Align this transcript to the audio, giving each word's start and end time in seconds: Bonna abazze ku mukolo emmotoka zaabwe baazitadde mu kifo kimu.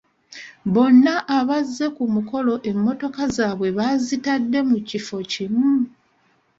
Bonna 0.73 1.15
abazze 1.37 1.85
ku 1.95 2.03
mukolo 2.15 2.53
emmotoka 2.69 3.21
zaabwe 3.35 3.67
baazitadde 3.77 4.59
mu 4.69 4.77
kifo 4.89 5.17
kimu. 5.31 5.69